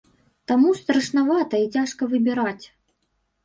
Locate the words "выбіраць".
2.17-2.65